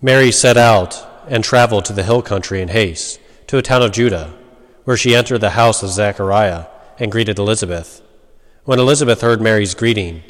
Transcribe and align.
Mary 0.00 0.30
set 0.30 0.56
out 0.56 1.04
and 1.26 1.42
traveled 1.42 1.84
to 1.84 1.92
the 1.92 2.04
hill 2.04 2.22
country 2.22 2.62
in 2.62 2.68
haste, 2.68 3.18
to 3.48 3.58
a 3.58 3.62
town 3.62 3.82
of 3.82 3.90
Judah, 3.90 4.32
where 4.84 4.96
she 4.96 5.16
entered 5.16 5.40
the 5.40 5.50
house 5.50 5.82
of 5.82 5.90
Zechariah 5.90 6.66
and 7.00 7.10
greeted 7.10 7.36
Elizabeth. 7.36 8.00
When 8.64 8.78
Elizabeth 8.78 9.22
heard 9.22 9.40
Mary's 9.40 9.74
greeting, 9.74 10.22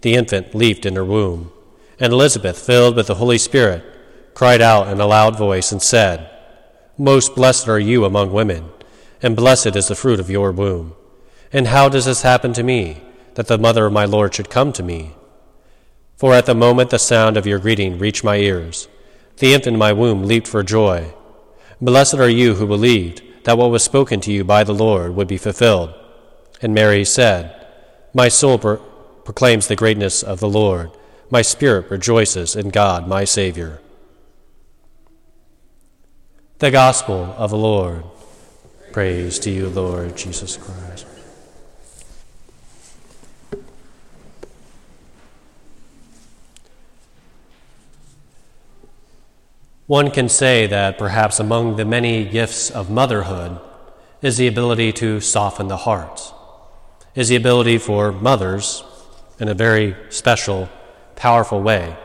the 0.00 0.14
infant 0.14 0.54
leaped 0.54 0.86
in 0.86 0.96
her 0.96 1.04
womb, 1.04 1.52
and 1.98 2.14
Elizabeth, 2.14 2.58
filled 2.58 2.96
with 2.96 3.08
the 3.08 3.16
Holy 3.16 3.36
Spirit, 3.36 3.84
cried 4.32 4.62
out 4.62 4.88
in 4.88 4.98
a 5.00 5.06
loud 5.06 5.36
voice 5.36 5.70
and 5.70 5.82
said, 5.82 6.30
Most 6.96 7.34
blessed 7.34 7.68
are 7.68 7.78
you 7.78 8.06
among 8.06 8.32
women, 8.32 8.70
and 9.20 9.36
blessed 9.36 9.76
is 9.76 9.88
the 9.88 9.94
fruit 9.94 10.18
of 10.18 10.30
your 10.30 10.50
womb. 10.50 10.94
And 11.52 11.66
how 11.66 11.90
does 11.90 12.06
this 12.06 12.22
happen 12.22 12.54
to 12.54 12.62
me, 12.62 13.02
that 13.34 13.48
the 13.48 13.58
mother 13.58 13.84
of 13.84 13.92
my 13.92 14.06
Lord 14.06 14.34
should 14.34 14.48
come 14.48 14.72
to 14.72 14.82
me? 14.82 15.14
For 16.16 16.32
at 16.32 16.46
the 16.46 16.54
moment 16.54 16.88
the 16.88 16.98
sound 16.98 17.36
of 17.36 17.46
your 17.46 17.58
greeting 17.58 17.98
reached 17.98 18.24
my 18.24 18.36
ears, 18.36 18.88
the 19.40 19.54
infant 19.54 19.74
in 19.74 19.78
my 19.78 19.92
womb 19.92 20.22
leaped 20.24 20.46
for 20.46 20.62
joy. 20.62 21.12
Blessed 21.80 22.14
are 22.14 22.28
you 22.28 22.54
who 22.54 22.66
believed 22.66 23.22
that 23.44 23.56
what 23.56 23.70
was 23.70 23.82
spoken 23.82 24.20
to 24.20 24.32
you 24.32 24.44
by 24.44 24.64
the 24.64 24.74
Lord 24.74 25.16
would 25.16 25.28
be 25.28 25.38
fulfilled. 25.38 25.94
And 26.60 26.74
Mary 26.74 27.06
said, 27.06 27.66
My 28.12 28.28
soul 28.28 28.58
pro- 28.58 28.76
proclaims 29.24 29.66
the 29.66 29.76
greatness 29.76 30.22
of 30.22 30.40
the 30.40 30.48
Lord. 30.48 30.90
My 31.30 31.40
spirit 31.40 31.90
rejoices 31.90 32.54
in 32.54 32.68
God, 32.68 33.08
my 33.08 33.24
Savior. 33.24 33.80
The 36.58 36.70
Gospel 36.70 37.34
of 37.38 37.48
the 37.48 37.56
Lord. 37.56 38.04
Praise 38.92 39.38
to 39.40 39.50
you, 39.50 39.68
Lord 39.68 40.18
Jesus 40.18 40.58
Christ. 40.58 41.06
One 49.90 50.12
can 50.12 50.28
say 50.28 50.68
that 50.68 50.98
perhaps 50.98 51.40
among 51.40 51.74
the 51.74 51.84
many 51.84 52.24
gifts 52.24 52.70
of 52.70 52.90
motherhood 52.90 53.58
is 54.22 54.36
the 54.36 54.46
ability 54.46 54.92
to 54.92 55.18
soften 55.20 55.66
the 55.66 55.78
heart, 55.78 56.32
is 57.16 57.28
the 57.28 57.34
ability 57.34 57.76
for 57.78 58.12
mothers, 58.12 58.84
in 59.40 59.48
a 59.48 59.52
very 59.52 59.96
special, 60.08 60.68
powerful 61.16 61.60
way, 61.60 61.96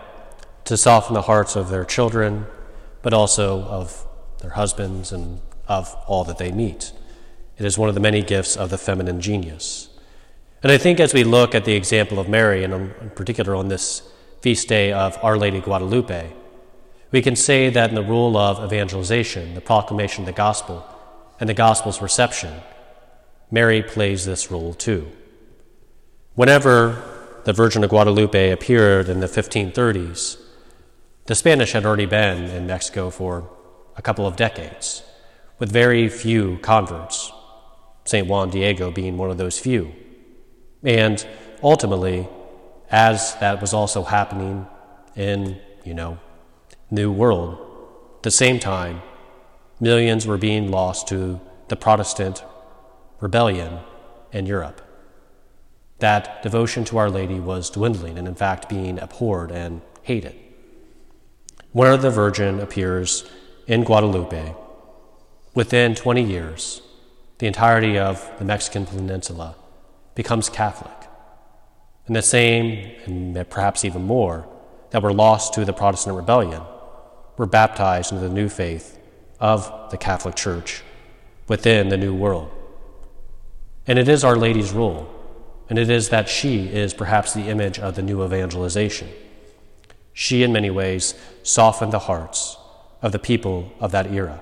to 0.64 0.76
soften 0.76 1.14
the 1.14 1.22
hearts 1.22 1.56
of 1.56 1.70
their 1.70 1.86
children, 1.86 2.48
but 3.04 3.14
also 3.14 3.62
of 3.66 4.04
their 4.42 4.54
husbands 4.58 5.12
and 5.12 5.40
of 5.68 5.96
all 6.08 6.24
that 6.24 6.40
they 6.40 6.52
meet. 6.52 6.92
It 7.60 7.68
is 7.68 7.78
one 7.78 7.88
of 7.88 7.94
the 7.94 8.02
many 8.02 8.24
gifts 8.24 8.58
of 8.58 8.72
the 8.72 8.80
feminine 8.80 9.22
genius. 9.22 9.90
And 10.64 10.72
I 10.72 10.80
think 10.80 11.00
as 11.00 11.14
we 11.14 11.24
look 11.24 11.54
at 11.54 11.66
the 11.66 11.76
example 11.76 12.18
of 12.18 12.28
Mary, 12.28 12.64
and 12.64 12.74
in 12.74 13.12
particular 13.12 13.54
on 13.54 13.68
this 13.68 14.02
feast 14.42 14.68
day 14.70 14.92
of 14.92 15.20
Our 15.24 15.38
Lady 15.38 15.62
Guadalupe, 15.62 16.34
we 17.16 17.22
can 17.22 17.38
say 17.38 17.70
that 17.70 17.88
in 17.88 17.96
the 17.96 18.04
role 18.04 18.36
of 18.36 18.62
evangelization, 18.62 19.54
the 19.54 19.62
proclamation 19.62 20.24
of 20.24 20.26
the 20.26 20.34
gospel, 20.34 20.86
and 21.40 21.48
the 21.48 21.54
gospel's 21.54 22.02
reception, 22.02 22.54
Mary 23.50 23.82
plays 23.82 24.26
this 24.26 24.52
role 24.52 24.74
too. 24.74 25.10
Whenever 26.34 27.02
the 27.46 27.54
Virgin 27.54 27.86
of 27.86 27.90
Guadalupe 27.90 28.52
appeared 28.52 29.08
in 29.08 29.22
the 29.22 29.28
1530s, 29.28 30.38
the 31.28 31.36
Spanish 31.36 31.72
had 31.72 31.86
already 31.86 32.06
been 32.06 32.44
in 32.50 32.68
Mexico 32.68 33.10
for 33.10 33.50
a 33.96 34.02
couple 34.02 34.28
of 34.28 34.36
decades, 34.36 35.02
with 35.58 35.72
very 35.72 36.10
few 36.10 36.58
converts, 36.58 37.32
St. 38.04 38.28
Juan 38.28 38.50
Diego 38.50 38.92
being 38.92 39.16
one 39.16 39.32
of 39.32 39.38
those 39.38 39.58
few. 39.58 39.94
And 40.84 41.26
ultimately, 41.64 42.28
as 42.92 43.36
that 43.36 43.62
was 43.62 43.74
also 43.74 44.04
happening 44.04 44.68
in, 45.16 45.62
you 45.86 45.94
know, 45.94 46.20
New 46.96 47.12
World. 47.12 47.60
At 48.18 48.24
the 48.24 48.32
same 48.32 48.58
time, 48.58 49.02
millions 49.82 50.26
were 50.26 50.38
being 50.38 50.72
lost 50.72 51.10
to 51.10 51.42
the 51.68 51.76
Protestant 51.76 52.44
rebellion 53.20 53.80
in 54.32 54.46
Europe. 54.46 54.82
That 56.00 56.42
devotion 56.42 56.86
to 56.86 56.98
Our 56.98 57.10
Lady 57.10 57.40
was 57.40 57.70
dwindling 57.70 58.18
and, 58.18 58.28
in 58.28 58.36
fact, 58.36 58.70
being 58.70 58.98
abhorred 58.98 59.52
and 59.52 59.82
hated. 60.04 60.36
Where 61.74 61.98
the 61.98 62.10
Virgin 62.10 62.62
appears 62.62 63.30
in 63.68 63.84
Guadalupe, 63.84 64.56
within 65.54 65.96
20 65.96 66.24
years, 66.24 66.82
the 67.40 67.48
entirety 67.48 67.98
of 67.98 68.32
the 68.40 68.46
Mexican 68.46 68.86
peninsula 68.86 69.56
becomes 70.16 70.48
Catholic. 70.48 71.10
And 72.08 72.16
the 72.16 72.22
same, 72.22 72.96
and 73.06 73.50
perhaps 73.50 73.84
even 73.84 74.04
more, 74.04 74.48
that 74.92 75.04
were 75.04 75.12
lost 75.12 75.54
to 75.56 75.66
the 75.66 75.74
Protestant 75.74 76.16
rebellion 76.16 76.62
were 77.38 77.46
baptized 77.46 78.12
into 78.12 78.28
the 78.28 78.34
new 78.34 78.50
faith 78.50 79.00
of 79.40 79.92
the 79.92 79.98
Catholic 79.98 80.36
Church 80.36 80.82
within 81.48 81.90
the 81.90 81.98
New 81.98 82.14
World. 82.14 82.50
And 83.88 84.00
it 84.00 84.08
is 84.08 84.24
Our 84.24 84.36
Lady's 84.36 84.72
rule, 84.72 85.12
and 85.70 85.78
it 85.78 85.90
is 85.90 86.10
that 86.10 86.30
she 86.30 86.68
is 86.68 86.94
perhaps 86.94 87.34
the 87.34 87.48
image 87.50 87.78
of 87.78 87.96
the 87.96 88.02
new 88.02 88.24
evangelization. 88.24 89.10
She, 90.14 90.44
in 90.44 90.54
many 90.54 90.70
ways, 90.70 91.14
softened 91.44 91.92
the 91.92 92.00
hearts 92.00 92.58
of 93.02 93.12
the 93.12 93.20
people 93.20 93.72
of 93.80 93.92
that 93.92 94.12
era. 94.12 94.42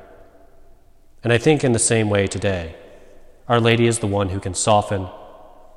And 1.24 1.34
I 1.34 1.38
think 1.38 1.64
in 1.64 1.72
the 1.72 1.80
same 1.80 2.10
way 2.10 2.28
today, 2.28 2.76
Our 3.48 3.60
Lady 3.60 3.88
is 3.88 4.00
the 4.00 4.08
one 4.08 4.30
who 4.30 4.40
can 4.40 4.54
soften 4.54 5.08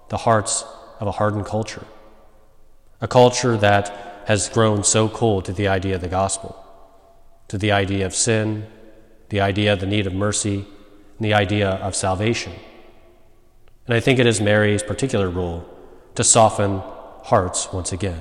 the 0.09 0.19
hearts 0.19 0.65
of 1.01 1.09
a 1.09 1.13
hardened 1.13 1.47
culture, 1.47 1.87
a 3.01 3.09
culture 3.09 3.57
that 3.57 4.23
has 4.27 4.49
grown 4.49 4.85
so 4.85 5.09
cold 5.09 5.45
to 5.47 5.53
the 5.53 5.69
idea 5.69 5.95
of 5.95 6.01
the 6.01 6.09
gospel 6.09 6.66
to 7.49 7.59
the 7.59 7.73
idea 7.73 8.05
of 8.07 8.15
sin, 8.15 8.67
the 9.29 9.41
idea 9.41 9.73
of 9.73 9.81
the 9.81 9.87
need 9.87 10.07
of 10.07 10.15
mercy, 10.15 10.67
and 11.19 11.25
the 11.25 11.35
idea 11.35 11.71
of 11.71 11.95
salvation. 11.95 12.53
And 13.87 13.95
I 13.95 14.01
think 14.01 14.19
it 14.19 14.27
is 14.27 14.41
Mary's 14.41 14.83
particular 14.83 15.31
role 15.31 15.69
to 16.15 16.25
soften 16.25 16.83
hearts 17.25 17.73
once 17.73 17.93
again, 17.93 18.21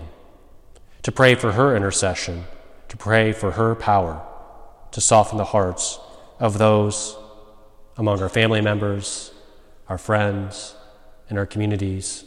to 1.03 1.11
pray 1.11 1.35
for 1.35 1.53
her 1.53 1.75
intercession, 1.75 2.45
to 2.89 2.97
pray 2.97 3.31
for 3.31 3.51
her 3.51 3.75
power, 3.75 4.21
to 4.91 5.01
soften 5.01 5.37
the 5.37 5.45
hearts 5.45 5.99
of 6.39 6.57
those 6.57 7.17
among 7.97 8.21
our 8.21 8.29
family 8.29 8.61
members, 8.61 9.31
our 9.89 9.97
friends, 9.97 10.75
and 11.29 11.37
our 11.37 11.45
communities 11.45 12.25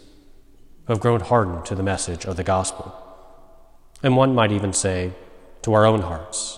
who 0.86 0.92
have 0.92 1.00
grown 1.00 1.20
hardened 1.20 1.65
to 1.66 1.75
the 1.75 1.82
message 1.82 2.25
of 2.25 2.36
the 2.36 2.44
gospel. 2.44 2.94
And 4.03 4.16
one 4.16 4.34
might 4.34 4.53
even 4.53 4.72
say, 4.72 5.12
to 5.62 5.75
our 5.75 5.84
own 5.84 6.03
hearts 6.03 6.58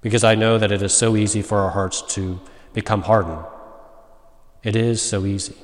because 0.00 0.24
I 0.24 0.34
know 0.34 0.58
that 0.58 0.72
it 0.72 0.82
is 0.82 0.94
so 0.94 1.16
easy 1.16 1.42
for 1.42 1.58
our 1.58 1.70
hearts 1.70 2.02
to 2.14 2.40
become 2.72 3.02
hardened. 3.02 3.44
It 4.62 4.76
is 4.76 5.02
so 5.02 5.26
easy. 5.26 5.56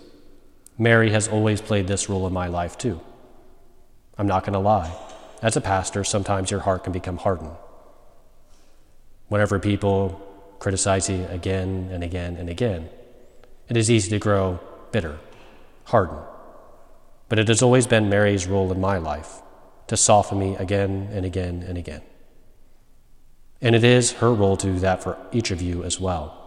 Mary 0.78 1.10
has 1.10 1.28
always 1.28 1.60
played 1.60 1.86
this 1.86 2.08
role 2.08 2.26
in 2.26 2.32
my 2.32 2.48
life 2.48 2.76
too. 2.76 3.00
I'm 4.18 4.26
not 4.26 4.44
going 4.44 4.52
to 4.52 4.58
lie. 4.58 4.94
As 5.42 5.56
a 5.56 5.60
pastor, 5.60 6.04
sometimes 6.04 6.50
your 6.50 6.60
heart 6.60 6.84
can 6.84 6.92
become 6.92 7.18
hardened. 7.18 7.56
Whenever 9.28 9.58
people 9.58 10.20
criticize 10.58 11.08
you 11.08 11.26
again 11.26 11.90
and 11.92 12.02
again 12.02 12.36
and 12.36 12.48
again, 12.48 12.88
it 13.68 13.76
is 13.76 13.90
easy 13.90 14.10
to 14.10 14.18
grow 14.18 14.60
bitter, 14.92 15.18
hardened. 15.84 16.22
But 17.28 17.38
it 17.38 17.48
has 17.48 17.62
always 17.62 17.86
been 17.86 18.08
Mary's 18.08 18.46
role 18.46 18.70
in 18.72 18.80
my 18.80 18.98
life 18.98 19.42
to 19.88 19.96
soften 19.96 20.38
me 20.38 20.56
again 20.56 21.08
and 21.12 21.26
again 21.26 21.64
and 21.66 21.76
again. 21.76 22.02
And 23.60 23.74
it 23.74 23.84
is 23.84 24.12
her 24.12 24.32
role 24.32 24.56
to 24.58 24.66
do 24.66 24.78
that 24.80 25.02
for 25.02 25.18
each 25.32 25.50
of 25.50 25.62
you 25.62 25.82
as 25.84 25.98
well. 25.98 26.42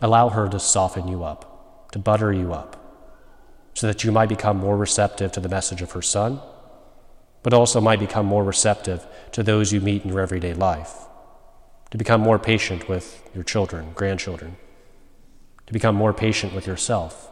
Allow 0.00 0.30
her 0.30 0.48
to 0.48 0.58
soften 0.58 1.08
you 1.08 1.24
up, 1.24 1.90
to 1.92 1.98
butter 1.98 2.32
you 2.32 2.52
up, 2.52 2.76
so 3.74 3.86
that 3.86 4.02
you 4.02 4.10
might 4.10 4.28
become 4.28 4.56
more 4.56 4.76
receptive 4.76 5.32
to 5.32 5.40
the 5.40 5.48
message 5.48 5.82
of 5.82 5.92
her 5.92 6.02
Son, 6.02 6.40
but 7.42 7.52
also 7.52 7.80
might 7.80 8.00
become 8.00 8.26
more 8.26 8.44
receptive 8.44 9.06
to 9.32 9.42
those 9.42 9.72
you 9.72 9.80
meet 9.80 10.02
in 10.02 10.10
your 10.10 10.20
everyday 10.20 10.54
life, 10.54 10.92
to 11.90 11.98
become 11.98 12.20
more 12.20 12.38
patient 12.38 12.88
with 12.88 13.22
your 13.34 13.44
children, 13.44 13.92
grandchildren, 13.94 14.56
to 15.66 15.72
become 15.72 15.94
more 15.94 16.12
patient 16.12 16.54
with 16.54 16.66
yourself, 16.66 17.30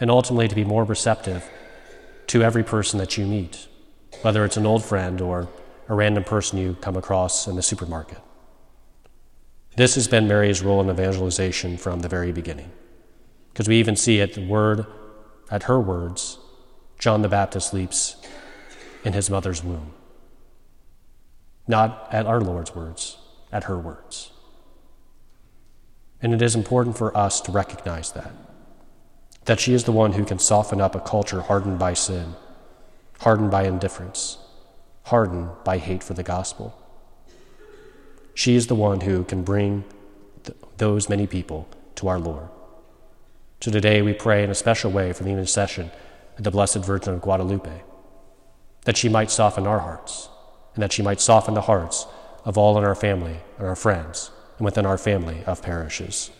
and 0.00 0.10
ultimately 0.10 0.48
to 0.48 0.54
be 0.54 0.64
more 0.64 0.84
receptive 0.84 1.48
to 2.26 2.42
every 2.42 2.64
person 2.64 2.98
that 2.98 3.16
you 3.16 3.26
meet, 3.26 3.68
whether 4.22 4.44
it's 4.44 4.56
an 4.56 4.66
old 4.66 4.84
friend 4.84 5.20
or 5.20 5.48
a 5.88 5.94
random 5.94 6.24
person 6.24 6.58
you 6.58 6.76
come 6.80 6.96
across 6.96 7.46
in 7.46 7.56
the 7.56 7.62
supermarket. 7.62 8.18
This 9.76 9.94
has 9.94 10.08
been 10.08 10.26
Mary's 10.26 10.62
role 10.62 10.80
in 10.80 10.90
evangelization 10.90 11.76
from 11.76 12.00
the 12.00 12.08
very 12.08 12.32
beginning. 12.32 12.72
Because 13.52 13.68
we 13.68 13.76
even 13.76 13.96
see 13.96 14.20
at 14.20 14.34
the 14.34 14.46
word, 14.46 14.86
at 15.50 15.64
her 15.64 15.78
words, 15.78 16.38
John 16.98 17.22
the 17.22 17.28
Baptist 17.28 17.74
leaps 17.74 18.16
in 19.04 19.12
his 19.12 19.30
mother's 19.30 19.62
womb. 19.62 19.92
Not 21.68 22.08
at 22.10 22.26
our 22.26 22.40
Lord's 22.40 22.74
words, 22.74 23.18
at 23.52 23.64
her 23.64 23.78
words. 23.78 24.30
And 26.22 26.32
it 26.32 26.42
is 26.42 26.54
important 26.54 26.96
for 26.96 27.16
us 27.16 27.40
to 27.42 27.52
recognize 27.52 28.12
that. 28.12 28.32
That 29.44 29.60
she 29.60 29.74
is 29.74 29.84
the 29.84 29.92
one 29.92 30.14
who 30.14 30.24
can 30.24 30.38
soften 30.38 30.80
up 30.80 30.94
a 30.94 31.00
culture 31.00 31.42
hardened 31.42 31.78
by 31.78 31.94
sin, 31.94 32.34
hardened 33.20 33.50
by 33.50 33.64
indifference, 33.64 34.38
hardened 35.06 35.48
by 35.62 35.78
hate 35.78 36.02
for 36.02 36.14
the 36.14 36.22
gospel. 36.22 36.76
She 38.34 38.56
is 38.56 38.66
the 38.66 38.74
one 38.74 39.02
who 39.02 39.22
can 39.22 39.44
bring 39.44 39.84
th- 40.42 40.58
those 40.78 41.08
many 41.08 41.28
people 41.28 41.68
to 41.94 42.08
our 42.08 42.18
Lord. 42.18 42.48
So 43.60 43.70
today 43.70 44.02
we 44.02 44.12
pray 44.12 44.42
in 44.42 44.50
a 44.50 44.54
special 44.54 44.90
way 44.90 45.12
for 45.12 45.22
the 45.22 45.30
intercession 45.30 45.92
of 46.36 46.42
the 46.42 46.50
Blessed 46.50 46.84
Virgin 46.84 47.14
of 47.14 47.20
Guadalupe, 47.20 47.82
that 48.84 48.96
she 48.96 49.08
might 49.08 49.30
soften 49.30 49.64
our 49.64 49.78
hearts, 49.78 50.28
and 50.74 50.82
that 50.82 50.92
she 50.92 51.02
might 51.02 51.20
soften 51.20 51.54
the 51.54 51.62
hearts 51.62 52.06
of 52.44 52.58
all 52.58 52.76
in 52.76 52.82
our 52.82 52.96
family 52.96 53.38
and 53.58 53.66
our 53.68 53.76
friends, 53.76 54.32
and 54.58 54.64
within 54.64 54.84
our 54.84 54.98
family 54.98 55.44
of 55.46 55.62
parishes. 55.62 56.30